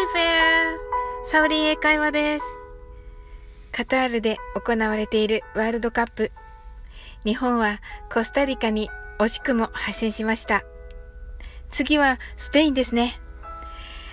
[0.00, 0.78] Hi there!
[1.26, 2.44] サオリン英会話です。
[3.70, 6.32] カタールで行われているワールドカップ。
[7.26, 10.62] 日本はコスタリカに惜しくも発信しました。
[11.68, 13.20] 次はスペインですね。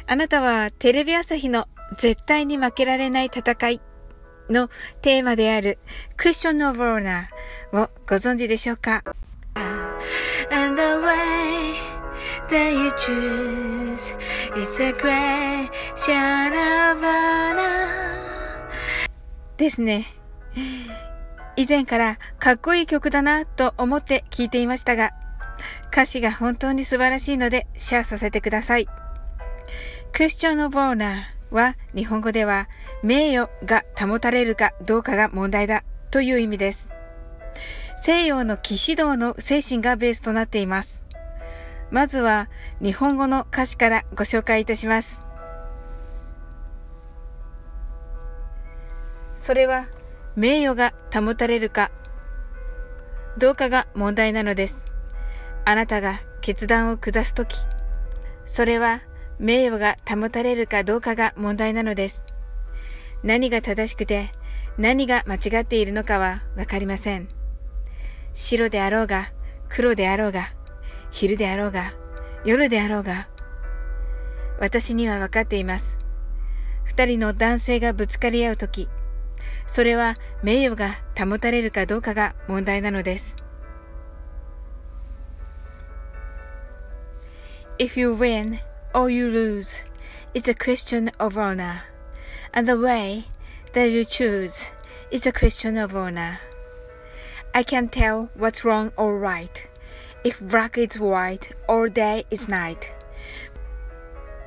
[0.08, 3.82] あなたはテレビ朝日の絶対に負けられない戦い
[4.50, 4.70] の
[5.02, 5.80] テーマである
[6.18, 9.06] クッション・オブ・オーナーをご存知でしょうか
[10.52, 11.76] ？And the way
[12.50, 14.18] that you choose
[14.58, 15.70] It's a question
[16.52, 17.90] of honor
[19.56, 20.08] ですね。
[21.56, 25.12] 以前からかっこいい曲だなと思って聴いていましたが、
[25.92, 28.88] 歌詞が本当に素晴らしいのでシェアさせてください。
[30.12, 32.68] クエスチョンオブオーナーは日本語では
[33.04, 36.90] 名誉が保たれるかどうかが問題だという意味です。
[38.02, 41.04] 西洋の騎士道の精神がベースとなっています。
[41.90, 42.50] まずは
[42.82, 45.24] 日本語の歌詞からご紹介いたします。
[49.38, 49.88] それは
[50.36, 51.92] 名誉が保たれるか
[53.38, 54.86] どうかが問題なのです。
[55.64, 57.56] あなたが決断を下すとき、
[58.46, 59.02] それは
[59.40, 62.24] 名誉が保たれるかどうかが問題なのです。
[63.24, 64.32] 何が正しくて
[64.78, 67.28] 何が間違っているのかはわかりません。
[68.34, 69.32] 白であろうが、
[69.70, 70.54] 黒であろうが、
[71.12, 71.94] 昼であろうが、
[72.46, 73.28] 夜であろうが、
[74.60, 75.98] 私にはわかっています。
[76.84, 78.88] 二人の男性がぶつかり合うとき、
[79.66, 83.36] それは名誉が保たれるかどうかが問題なのです。
[87.78, 88.60] If you win
[88.94, 89.86] or you lose,
[90.34, 91.82] it's a question of honor.
[92.54, 93.26] And the way
[93.74, 94.74] that you choose
[95.12, 96.40] is a question of honor.
[97.54, 99.68] I can tell what's wrong or right,
[100.28, 102.94] if black is white or day is night.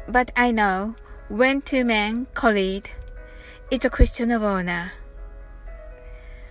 [0.06, 0.94] But I know
[1.30, 2.90] when two men collide,
[3.70, 4.90] it's a question of honor.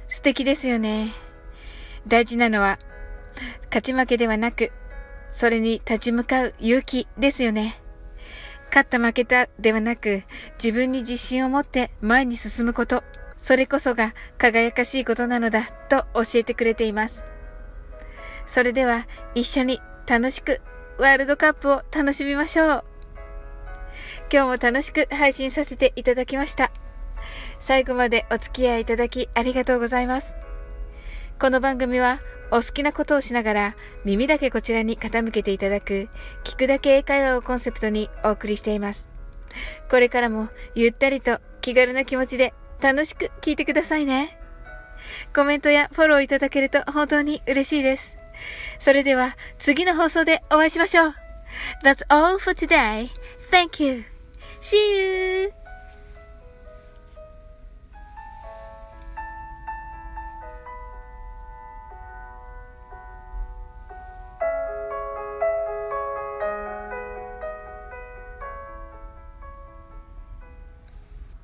[0.08, 1.09] 素敵ですよね。
[2.08, 2.80] 大事なのは、
[3.66, 4.72] 勝ち負けではなく、
[5.30, 7.80] それに立ち向かう勇気ですよね。
[8.70, 10.24] 勝った負けたではなく、
[10.62, 13.03] 自分に自信を持って前に進むこと、
[13.38, 17.28] それこそが輝かしいことなのだと教えてくれています。
[18.46, 20.62] それでは一緒に楽しく
[20.98, 22.84] ワールドカップを楽しみましょう。
[24.32, 26.72] 今日も楽しく配信させていただきました。
[27.60, 30.36] 最後までお付き合いいただきありがとうございます。
[31.40, 32.20] この番組は
[32.52, 36.10] お好きなことをしながら耳だけこちらに傾けていただく
[36.44, 39.10] 聞くだけ英会話をコンセプトにお送りしています。
[39.90, 44.38] これからもゆったりと気軽な気持ちで楽しく聞いてくださいね。
[45.34, 48.19] コメントやフォローいただけると本当に嬉しいです。
[48.80, 51.14] それでは次の放送でお会いしましょう。
[51.84, 53.10] That's all for today.
[53.52, 54.04] Thank you.
[54.62, 54.76] See
[55.46, 55.59] you!